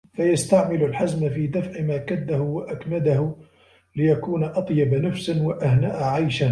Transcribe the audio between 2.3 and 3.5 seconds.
وَأَكْمَدَهُ